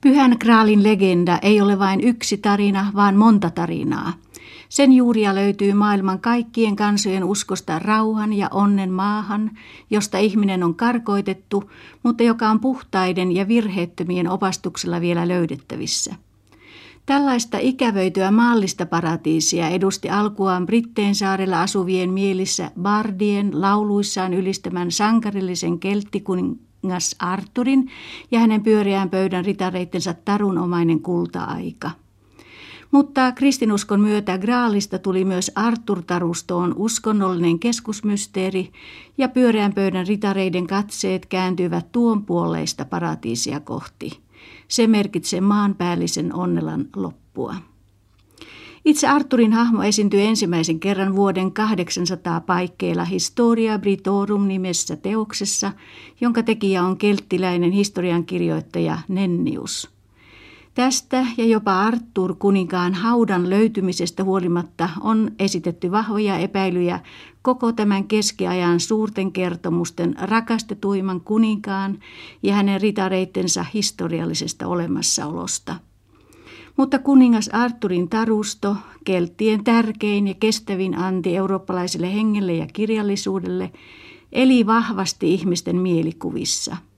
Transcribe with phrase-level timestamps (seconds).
[0.00, 4.12] Pyhän Graalin legenda ei ole vain yksi tarina, vaan monta tarinaa.
[4.68, 9.50] Sen juuria löytyy maailman kaikkien kansojen uskosta rauhan ja onnen maahan,
[9.90, 11.70] josta ihminen on karkoitettu,
[12.02, 16.14] mutta joka on puhtaiden ja virheettömien opastuksella vielä löydettävissä.
[17.06, 25.78] Tällaista ikävöityä maallista paratiisia edusti alkuaan Britteen saarella asuvien mielissä Bardien lauluissaan ylistämän sankarillisen
[26.80, 27.90] kelttikuningas Arturin
[28.30, 31.90] ja hänen pyöreän pöydän ritareittensa tarunomainen kulta-aika.
[32.90, 38.72] Mutta kristinuskon myötä Graalista tuli myös Artur-tarustoon uskonnollinen keskusmysteeri
[39.18, 44.20] ja pyöreän pöydän ritareiden katseet kääntyivät tuon puoleista paratiisia kohti.
[44.68, 47.54] Se merkitsee maanpäällisen onnelan loppua.
[48.84, 55.72] Itse Arturin hahmo esiintyi ensimmäisen kerran vuoden 800 paikkeilla Historia Britorum nimessä teoksessa,
[56.20, 59.90] jonka tekijä on kelttiläinen historiankirjoittaja Nennius.
[60.74, 67.00] Tästä ja jopa Artur kuninkaan haudan löytymisestä huolimatta on esitetty vahvoja epäilyjä
[67.42, 71.98] koko tämän keskiajan suurten kertomusten rakastetuimman kuninkaan
[72.42, 75.89] ja hänen ritareittensa historiallisesta olemassaolosta.
[76.76, 83.72] Mutta kuningas Arturin tarusto, kelttien tärkein ja kestävin anti eurooppalaiselle hengelle ja kirjallisuudelle,
[84.32, 86.76] eli vahvasti ihmisten mielikuvissa–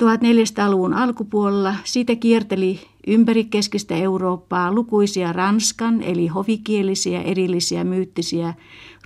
[0.00, 8.54] 1400-luvun alkupuolella siitä kierteli ympäri keskistä Eurooppaa lukuisia ranskan eli hovikielisiä erillisiä myyttisiä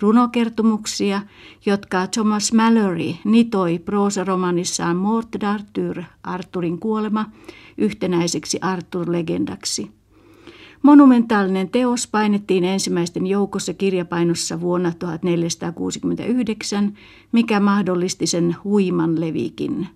[0.00, 1.22] runokertomuksia,
[1.66, 7.30] jotka Thomas Mallory nitoi proosaromanissaan Mort d'Arthur, Arturin kuolema,
[7.78, 9.90] yhtenäiseksi Arthur-legendaksi.
[10.82, 16.94] Monumentaalinen teos painettiin ensimmäisten joukossa kirjapainossa vuonna 1469,
[17.32, 19.86] mikä mahdollisti sen huiman levikin.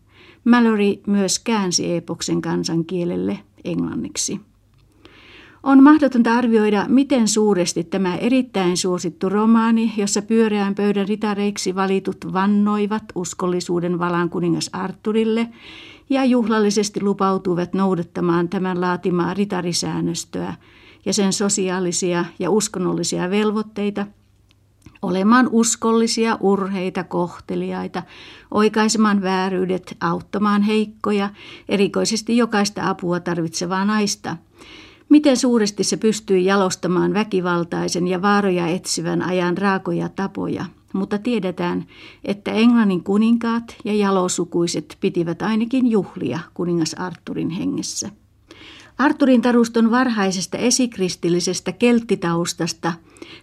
[0.45, 4.41] Mallory myös käänsi epoksen kansankielelle englanniksi.
[5.63, 13.03] On mahdotonta arvioida, miten suuresti tämä erittäin suosittu romaani, jossa pyöreän pöydän ritareiksi valitut vannoivat
[13.15, 15.49] uskollisuuden valan kuningas Arturille
[16.11, 20.55] ja juhlallisesti lupautuivat noudattamaan tämän laatimaa ritarisäännöstöä
[21.05, 24.07] ja sen sosiaalisia ja uskonnollisia velvoitteita–
[25.03, 28.03] olemaan uskollisia, urheita, kohteliaita,
[28.51, 31.31] oikaisemaan vääryydet, auttamaan heikkoja,
[31.69, 34.37] erikoisesti jokaista apua tarvitsevaa naista.
[35.09, 41.87] Miten suuresti se pystyy jalostamaan väkivaltaisen ja vaaroja etsivän ajan raakoja tapoja, mutta tiedetään,
[42.25, 48.11] että Englannin kuninkaat ja jalosukuiset pitivät ainakin juhlia kuningas Arturin hengessä.
[48.99, 52.93] Arturin taruston varhaisesta esikristillisestä kelttitaustasta,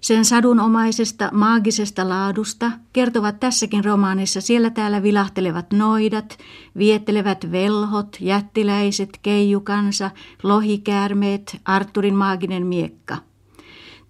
[0.01, 6.38] sen sadunomaisesta maagisesta laadusta kertovat tässäkin romaanissa siellä täällä vilahtelevat noidat,
[6.77, 10.11] viettelevät velhot, jättiläiset, keijukansa,
[10.43, 13.17] lohikäärmeet, Arturin maaginen miekka.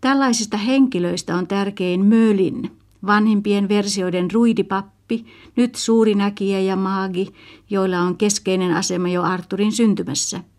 [0.02, 2.72] Tällaisista henkilöistä on tärkein Mölin,
[3.06, 5.26] vanhimpien versioiden ruidipappi,
[5.56, 7.34] nyt suuri näkijä ja maagi,
[7.70, 10.42] joilla on keskeinen asema jo Arturin syntymässä–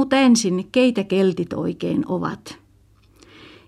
[0.00, 2.58] mutta ensin, keitä keltit oikein ovat?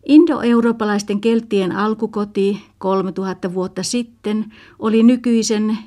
[0.06, 5.78] Indo-eurooppalaisten kelttien alkukoti 3000 vuotta sitten oli nykyisen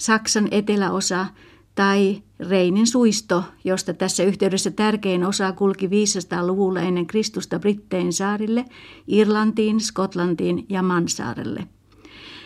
[0.00, 1.26] Saksan eteläosa
[1.74, 8.64] tai Reinin suisto, josta tässä yhteydessä tärkein osa kulki 500-luvulla ennen Kristusta Brittein saarille,
[9.08, 11.68] Irlantiin, Skotlantiin ja Mansaarelle.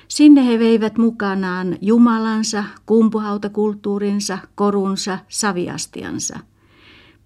[0.08, 6.38] Sinne he veivät mukanaan jumalansa, kumpuhautakulttuurinsa, korunsa, saviastiansa–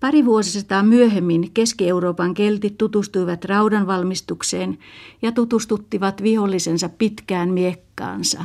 [0.00, 4.78] Pari vuosisataa myöhemmin Keski-Euroopan keltit tutustuivat raudan valmistukseen
[5.22, 8.44] ja tutustuttivat vihollisensa pitkään miekkaansa.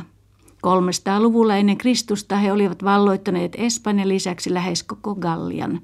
[0.66, 5.80] 300-luvulla ennen Kristusta he olivat valloittaneet Espanjan lisäksi lähes koko Gallian.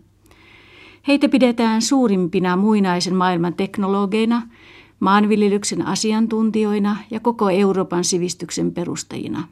[1.09, 4.43] Heitä pidetään suurimpina muinaisen maailman teknologeina,
[5.01, 9.49] maanviljelyksen asiantuntijoina ja koko Euroopan sivistyksen perustajina.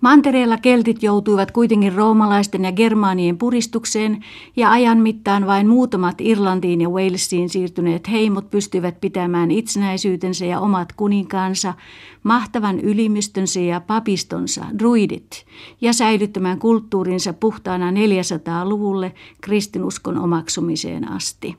[0.00, 4.24] Mantereella keltit joutuivat kuitenkin roomalaisten ja germaanien puristukseen
[4.56, 10.92] ja ajan mittaan vain muutamat Irlantiin ja Walesiin siirtyneet heimot pystyivät pitämään itsenäisyytensä ja omat
[10.92, 11.74] kuninkaansa,
[12.22, 15.46] mahtavan ylimystönsä ja papistonsa, druidit,
[15.80, 21.56] ja säilyttämään kulttuurinsa puhtaana 400-luvulle kristinuskon omaksumiseen asti.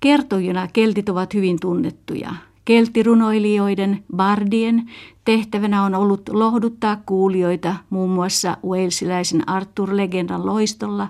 [0.00, 2.34] Kertojina keltit ovat hyvin tunnettuja–
[2.70, 4.90] Kelttirunoilijoiden, bardien,
[5.24, 11.08] tehtävänä on ollut lohduttaa kuulijoita muun muassa walesiläisen Arthur-legendan loistolla,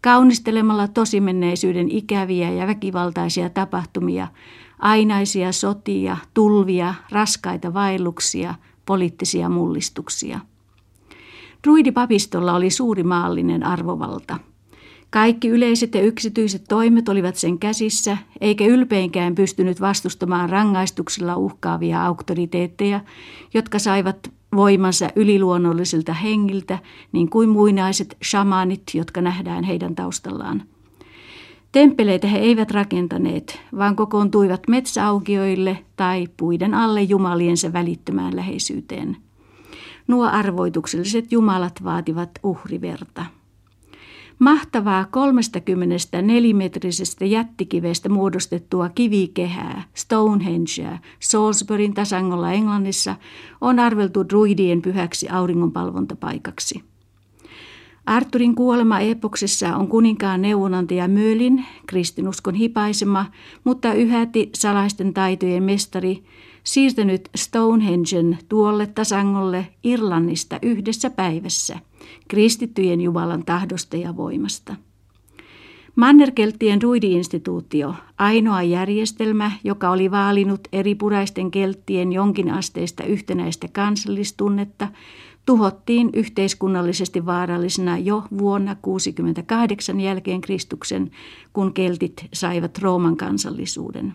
[0.00, 4.28] kaunistelemalla tosimenneisyyden ikäviä ja väkivaltaisia tapahtumia,
[4.78, 8.54] ainaisia sotia, tulvia, raskaita vaelluksia,
[8.86, 10.40] poliittisia mullistuksia.
[11.64, 14.38] Druidipapistolla oli suuri maallinen arvovalta–
[15.10, 23.00] Kaikki yleiset ja yksityiset toimet olivat sen käsissä, eikä ylpeinkään pystynyt vastustamaan rangaistuksilla uhkaavia auktoriteetteja,
[23.54, 26.78] jotka saivat voimansa yliluonnollisilta hengiltä,
[27.12, 30.62] niin kuin muinaiset shamanit, jotka nähdään heidän taustallaan.
[31.72, 39.16] Temppeleitä he eivät rakentaneet, vaan kokoontuivat metsäaukioille tai puiden alle jumaliensa välittömään läheisyyteen.
[40.08, 43.37] Nuo arvoitukselliset jumalat vaativat uhriverta.
[44.38, 53.16] Mahtavaa 34-metrisestä jättikivestä muodostettua kivikehää, Stonehengea, Salisburyn tasangolla Englannissa,
[53.60, 56.82] on arveltu druidien pyhäksi auringonpalvontapaikaksi.
[58.06, 63.26] Arturin kuolema epoksessa on kuninkaan neuvonantaja Möölin, kristinuskon hipaisema,
[63.64, 66.24] mutta yhäti salaisten taitojen mestari,
[66.64, 71.78] siirtänyt Stonehengen tuolle tasangolle Irlannista yhdessä päivässä,
[72.28, 74.76] kristittyjen Jumalan tahdosta ja voimasta.
[75.96, 84.88] Mannerkelttien ruidi-instituutio, ainoa järjestelmä, joka oli vaalinut eri puraisten kelttien jonkinasteista yhtenäistä kansallistunnetta,
[85.46, 91.10] tuhottiin yhteiskunnallisesti vaarallisena jo vuonna 68 jälkeen Kristuksen,
[91.52, 94.14] kun keltit saivat Rooman kansallisuuden.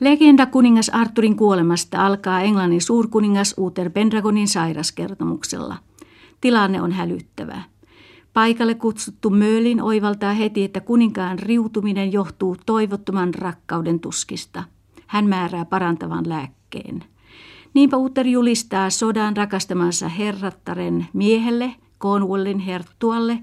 [0.00, 5.76] Legenda kuningas Arturin kuolemasta alkaa Englannin suurkuningas Uther Pendragonin sairaskertomuksella.
[6.40, 7.62] Tilanne on hälyttävä.
[8.32, 14.64] Paikalle kutsuttu Möölin oivaltaa heti, että kuninkaan riutuminen johtuu toivottoman rakkauden tuskista.
[15.06, 17.04] Hän määrää parantavan lääkkeen.
[17.74, 23.38] Niinpä Uther julistaa sodan rakastamansa herrattaren miehelle, Cornwallin herttualle,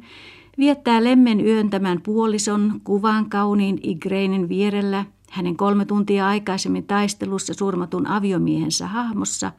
[0.57, 5.05] viettää lemmen yön tämän puolison kuvan kauniin Igreinin vierellä,
[5.35, 9.51] hänen kolme tuntia aikaisemmin taistelussa surmatun aviomiehensä hahmossa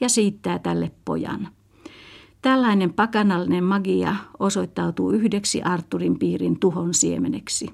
[0.00, 1.48] ja siittää tälle pojan.
[2.42, 7.70] Tällainen pakanallinen magia osoittautuu yhdeksi Arturin piirin tuhon siemeneksi.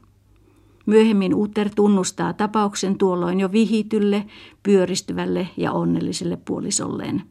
[0.87, 4.27] Myöhemmin Uther tunnustaa tapauksen tuolloin jo vihitylle,
[4.63, 7.23] pyöristyvälle ja onnelliselle puolisolleen.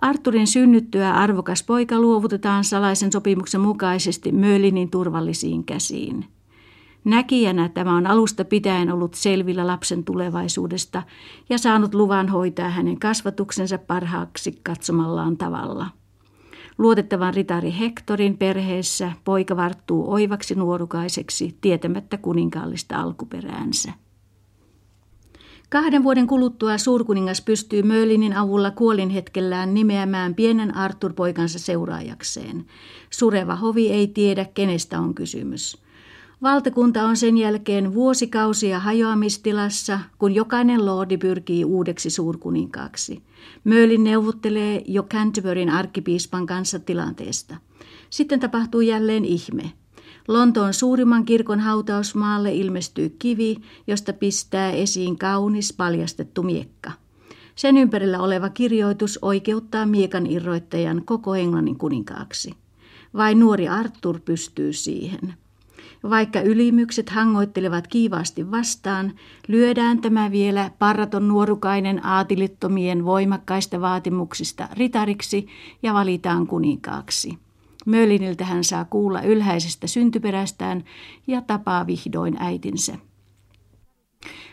[0.00, 6.24] Arturin synnyttyä arvokas poika luovutetaan salaisen sopimuksen mukaisesti Möölinin turvallisiin käsiin.
[7.04, 11.02] Näkijänä tämä on alusta pitäen ollut selvillä lapsen tulevaisuudesta
[11.48, 15.86] ja saanut luvan hoitaa hänen kasvatuksensa parhaaksi katsomallaan tavalla.
[16.78, 23.92] Luotettavan ritari Hektorin perheessä poika varttuu oivaksi nuorukaiseksi tietämättä kuninkaallista alkuperäänsä.
[25.70, 32.66] Kahden vuoden kuluttua suurkuningas pystyy Möölinin avulla kuolinhetkellään nimeämään pienen Arthur-poikansa seuraajakseen.
[33.10, 35.82] Sureva hovi ei tiedä, kenestä on kysymys.
[36.42, 43.22] Valtakunta on sen jälkeen vuosikausia hajoamistilassa, kun jokainen lordi pyrkii uudeksi suurkuninkaaksi.
[43.64, 47.56] Möölin neuvottelee jo Canterburyn arkkipiispan kanssa tilanteesta.
[48.10, 49.72] Sitten tapahtuu jälleen ihme.
[50.28, 53.56] Lontoon suurimman kirkon hautausmaalle ilmestyy kivi,
[53.86, 56.92] josta pistää esiin kaunis paljastettu miekka.
[57.54, 62.54] Sen ympärillä oleva kirjoitus oikeuttaa miekan irroittajan koko Englannin kuninkaaksi.
[63.14, 65.34] Vain nuori Arthur pystyy siihen.
[66.02, 69.12] Vaikka ylimykset hangoittelevat kiivaasti vastaan,
[69.48, 75.46] lyödään tämä vielä parraton nuorukainen aatilittomien voimakkaista vaatimuksista ritariksi
[75.82, 77.38] ja valitaan kuninkaaksi.
[77.86, 80.84] Möliniltä hän saa kuulla ylhäisestä syntyperästään
[81.26, 82.98] ja tapaa vihdoin äitinsä.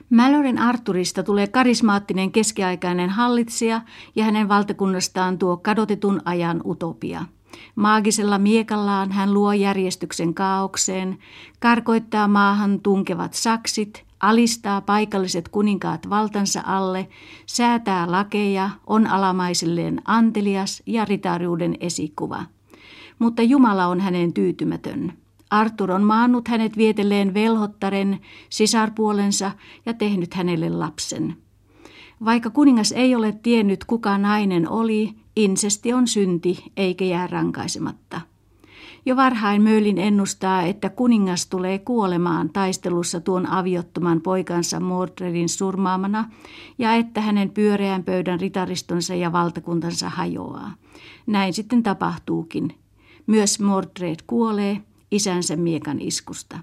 [0.10, 3.82] Malorin Arturista tulee karismaattinen keskiaikainen hallitsija
[4.16, 7.26] ja hänen valtakunnastaan tuo kadotetun ajan utopia–
[7.76, 11.18] Maagisella miekallaan hän luo järjestyksen kaaukseen,
[11.60, 17.08] karkoittaa maahan tunkevat saksit, alistaa paikalliset kuninkaat valtansa alle,
[17.46, 22.44] säätää lakeja, on alamaisilleen antelias ja ritariuden esikuva.
[23.20, 25.14] Mutta Jumala on hänen tyytymätön.
[25.50, 29.52] Artur on maannut hänet vietelleen velhottaren, sisarpuolensa
[29.86, 31.38] ja tehnyt hänelle lapsen.
[32.26, 38.22] Vaikka kuningas ei ole tiennyt, kuka nainen oli, Insesti on synti eikä jää rankaisematta.
[39.06, 46.32] Jo varhain Möölin ennustaa, että kuningas tulee kuolemaan taistelussa tuon aviottoman poikansa Mordredin surmaamana
[46.78, 50.74] ja että hänen pyöreän pöydän ritaristonsa ja valtakuntansa hajoaa.
[51.28, 52.76] Näin sitten tapahtuukin.
[53.28, 54.82] Myös Mordred kuolee
[55.12, 56.60] isänsä miekan iskusta.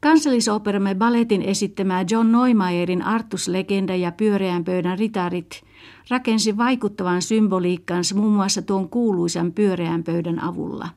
[0.00, 5.62] Kansallisoperamme balletin esittämää John Neumayerin Artus-legenda ja pyöreän pöydän ritarit
[6.10, 10.88] rakensi vaikuttavan symboliikkansa muun muassa tuon kuuluisan pyöreän pöydän avulla.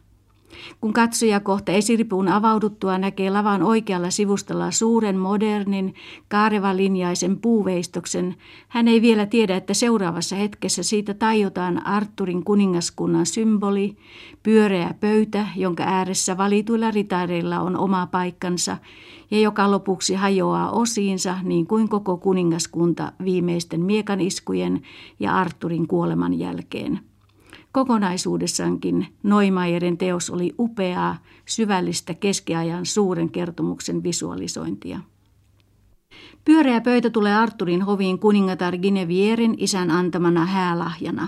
[0.81, 5.93] Kun katsoja kohta esiripuun avauduttua näkee lavan oikealla sivustalla suuren modernin
[6.27, 8.35] kaarevalinjaisen puuveistoksen,
[8.67, 13.97] hän ei vielä tiedä, että seuraavassa hetkessä siitä tajotaan Arturin kuningaskunnan symboli,
[14.43, 18.77] pyöreä pöytä, jonka ääressä valituilla ritareilla on oma paikkansa
[19.31, 24.81] ja joka lopuksi hajoaa osiinsa niin kuin koko kuningaskunta viimeisten miekaniskujen
[25.19, 27.10] ja Arturin kuoleman jälkeen.
[27.71, 34.99] Kokonaisuudessaankin Noimaierin teos oli upeaa, syvällistä keskiajan suuren kertomuksen visualisointia.
[36.45, 41.27] Pyöreä pöytä tulee Arturin hoviin kuningatar Ginevierin isän antamana häälahjana.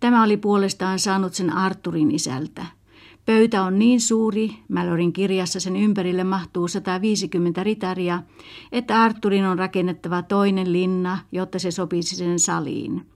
[0.00, 2.66] Tämä oli puolestaan saanut sen Arturin isältä.
[3.26, 8.22] Pöytä on niin suuri, Malorin kirjassa sen ympärille mahtuu 150 ritaria,
[8.72, 13.13] että Arturin on rakennettava toinen linna, jotta se sopisi sen saliin.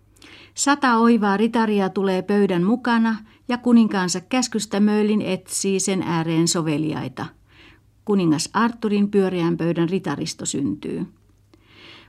[0.59, 3.17] Sata oivaa ritaria tulee pöydän mukana
[3.49, 7.27] ja kuninkaansa käskystä möylin etsii sen ääreen soveliaita.
[8.05, 11.07] Kuningas Arturin pyöreän pöydän ritaristo syntyy.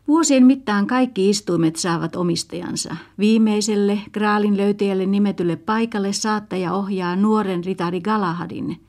[0.07, 2.95] Vuosien mittaan kaikki istuimet saavat omistajansa.
[3.19, 8.77] Viimeiselle Graalin löytäjälle nimetylle paikalle saattaja ohjaa nuoren ritari Galahadin–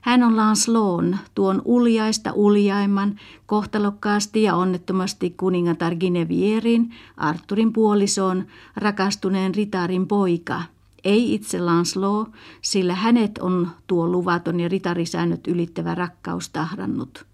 [0.00, 10.06] hän on Lancelon, tuon uljaista uljaimman, kohtalokkaasti ja onnettomasti kuningatar Ginevierin, Arturin puolisoon, rakastuneen ritarin
[10.06, 10.62] poika.
[11.04, 12.28] Ei itse Lancelot,
[12.62, 17.26] sillä hänet on tuo luvaton ja ritarisäännöt ylittävä rakkaus tahrannut.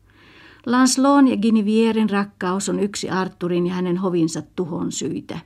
[0.66, 5.38] Lancelon ja Ginevierin rakkaus on yksi Arturin ja hänen hovinsa tuhon syitä.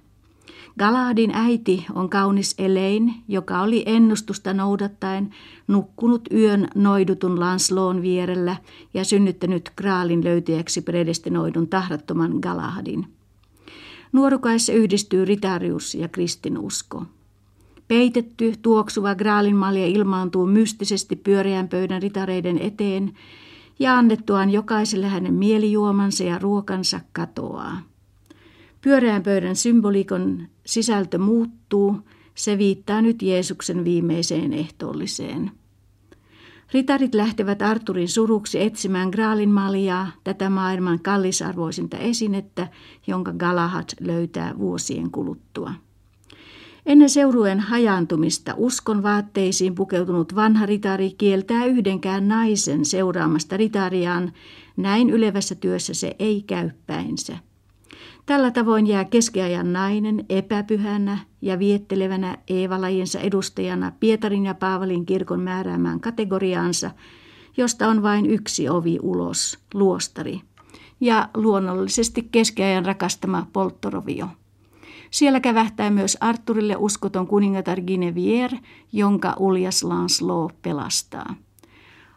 [0.78, 5.30] Galadin äiti on kaunis Elein, joka oli ennustusta noudattaen
[5.68, 8.56] nukkunut yön noidutun Lansloon vierellä
[8.94, 13.06] ja synnyttänyt Graalin löytäjäksi predestinoidun tahrattoman Galadin.
[14.12, 17.04] Nuorukaissa yhdistyy ritarius ja kristinusko.
[17.88, 23.12] Peitetty, tuoksuva Graalin malja ilmaantuu mystisesti pyöreän pöydän ritareiden eteen
[23.78, 27.80] ja annettuaan jokaiselle hänen mielijuomansa ja ruokansa katoaa.
[28.80, 31.96] Pyöreän pöydän symbolikon sisältö muuttuu,
[32.34, 35.50] se viittaa nyt Jeesuksen viimeiseen ehtoolliseen.
[36.72, 42.68] Ritarit lähtevät Arturin suruksi etsimään Graalin maljaa, tätä maailman kallisarvoisinta esinettä,
[43.06, 45.75] jonka Galahad löytää vuosien kuluttua.
[46.87, 54.32] Ennen seurueen hajaantumista uskon vaatteisiin pukeutunut vanha ritari kieltää yhdenkään naisen seuraamasta ritariaan,
[54.76, 57.48] näin ylevässä työssä se ei käy päinsä.
[58.28, 66.00] Tällä tavoin jää keskiajan nainen epäpyhänä ja viettelevänä Eeva-lajinsa edustajana Pietarin ja Paavalin kirkon määräämään
[66.00, 66.90] kategoriaansa,
[67.56, 70.40] josta on vain yksi ovi ulos, luostari,
[71.00, 74.28] ja luonnollisesti keskiajan rakastama polttorovio.
[75.11, 78.58] Siellä kävähtää myös Arturille uskoton kuningatar Guinevere,
[78.92, 81.35] jonka uljas Lancelot pelastaa.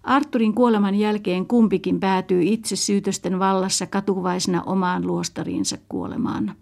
[0.03, 6.55] Arturin kuoleman jälkeen kumpikin päätyy itse syytösten vallassa katuvaisena omaan luostariinsa kuolemaan.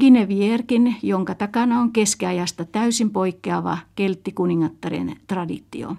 [0.00, 5.96] Ginevierkin, jonka takana on keskiajasta täysin poikkeava kelttikuningattaren traditio.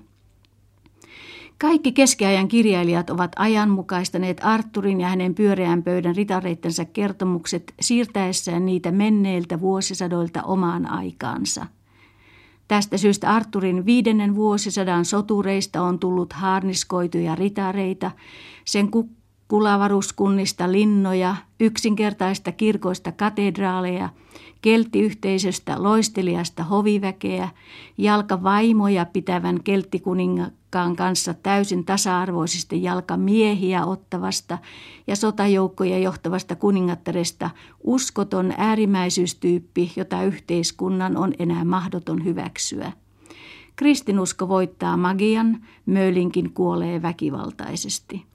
[1.57, 9.61] Kaikki keskiajan kirjailijat ovat ajanmukaistaneet Arturin ja hänen pyöreän pöydän ritareittensa kertomukset siirtäessään niitä menneiltä
[9.61, 11.65] vuosisadoilta omaan aikaansa–
[12.67, 18.11] Tästä syystä Arturin viidennen vuosisadan sotureista on tullut haarniskoituja ritareita,
[18.65, 24.09] sen kukkulavaruskunnista linnoja, yksinkertaista kirkoista katedraaleja,
[24.61, 27.49] kelttiyhteisöstä loistelijasta hoviväkeä,
[27.97, 30.51] jalkavaimoja pitävän kelttikuningan
[30.95, 34.57] kanssa täysin tasa-arvoisesti jalkamiehiä ottavasta
[35.07, 37.49] ja sotajoukkoja johtavasta kuningattaresta
[37.83, 42.91] uskoton äärimmäisyystyyppi, jota yhteiskunnan on enää mahdoton hyväksyä.
[43.75, 48.32] Kristinusko voittaa magian, Mölinkin kuolee väkivaltaisesti.